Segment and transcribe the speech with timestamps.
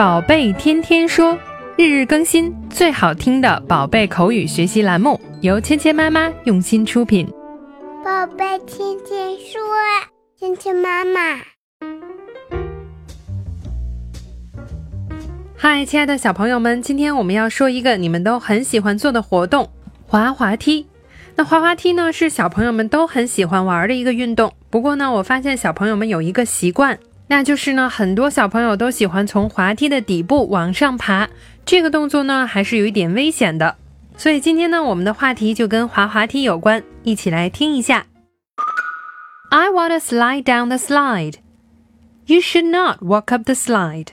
[0.00, 1.38] 宝贝天天说，
[1.76, 7.28] 日日更新，最好听的宝贝口语学习栏目，由芊芊妈妈用心出品。
[8.02, 9.60] 宝贝天天说，
[10.38, 11.42] 芊芊妈妈。
[15.54, 19.68] 嗨，亲爱的小朋友们，今天我们要说一个你们都很喜欢做的活动——
[20.08, 20.86] 滑滑梯。
[21.36, 24.50] 那滑滑梯呢，是小朋友们都很喜欢玩的一个运动。
[24.70, 26.98] 不过呢，我发现小朋友们有一个习惯。
[27.30, 31.28] 那就是呢，很多小朋友都喜欢从滑梯的底部往上爬，
[31.64, 33.76] 这个动作呢还是有一点危险的。
[34.16, 38.06] 所以今天呢，我们的话题就跟滑滑梯有关，一起来听一下。
[39.50, 41.34] I want to slide down the slide.
[42.26, 44.08] You should not walk up the slide.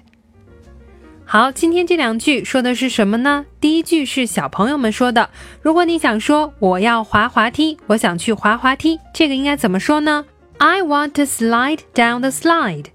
[1.26, 3.48] 好，今天这两句说的是什么呢？
[3.60, 5.32] 第一句是小朋友们说的。
[5.64, 10.24] 如果你想说我要滑滑梯，我想去滑滑梯，这个应该怎么说呢
[10.60, 12.86] ？I want to slide down the slide.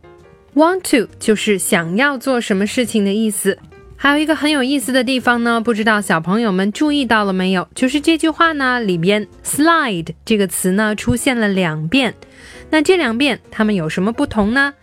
[0.55, 3.58] Want to 就是想要做什么事情的意思。
[3.97, 7.67] 还有一个很有意思的地方呢，不知道小朋友们注意到了没有？
[7.75, 12.12] 就是这句话呢里边 slide 这个词呢出现了两遍。
[12.69, 14.75] 那这两遍它们有什么不同呢？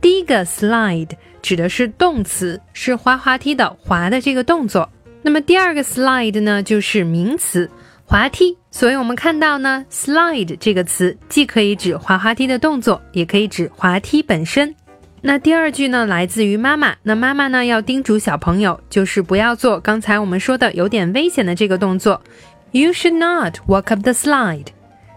[0.00, 1.10] 第一个 slide
[1.42, 4.88] 指的是动词，是滑滑梯的滑的这个动作。
[5.20, 7.68] 那么第二个 slide 呢就是名词，
[8.04, 8.56] 滑梯。
[8.70, 14.74] 所以我们看到呢，slide 这个词既可以指滑滑梯的动作，也可以指滑梯本身。
[15.20, 16.94] 那第二句呢，来自于妈妈。
[17.02, 22.22] 那妈妈呢，要叮嘱小朋友，就是不要做刚才我们说的有点危险的这个动作。
[22.70, 24.66] You should not walk up the slide。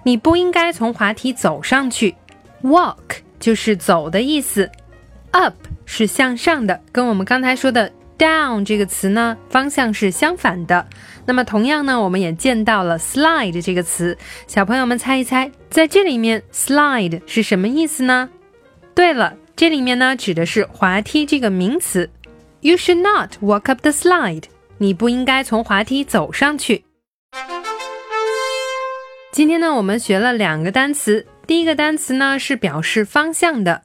[0.04, 2.16] 你不应该从滑梯走上去。
[2.64, 4.70] Walk 就是走的意思
[5.32, 10.88] ，up 是向上的，跟我们刚才说的 down 这个词呢，方向是相反的。
[11.26, 14.18] 那么同样呢，我们也见到了 slide 这个词。
[14.48, 18.30] 小朋友们猜一猜，在这里面 slide 是什么意思呢？
[18.96, 19.36] 对了。
[19.56, 22.10] 这里面呢，指的是滑梯这个名词。
[22.62, 24.46] You should not walk up the slide。
[24.78, 26.84] 你不应该从滑梯走上去。
[29.32, 31.28] 今天呢，我们学了两个单词。
[31.46, 33.84] 第一个单词呢，是表示方向的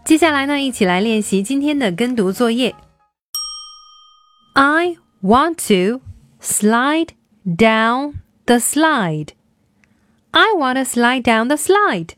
[0.04, 2.74] 接下来呢，一起来练习今天的跟读作业。
[4.52, 6.02] I want to
[6.38, 7.12] slide
[7.46, 9.28] down the slide.
[10.35, 12.15] I want to slide down the slide.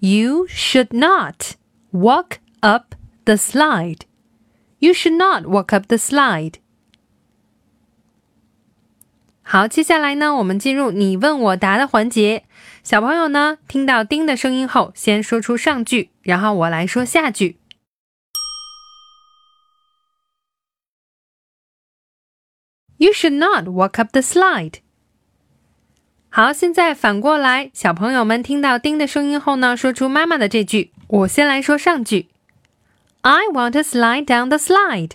[0.00, 1.56] You should not
[1.90, 2.94] walk up
[3.24, 4.06] the slide.
[4.78, 6.54] You should not walk up the slide.
[9.42, 12.44] 好，接下来呢，我们进入你问我答的环节。
[12.84, 17.58] 小朋友呢，听到“叮”的声音后，先说出上句，然后我来说下句。
[22.98, 24.80] You should not walk up the slide.
[26.35, 30.91] 好，现在反过来，小朋友们听到“叮”的声音后呢，说出妈妈的这句。
[31.07, 32.25] 我先来说上句
[33.21, 35.11] ：I want to slide down the slide。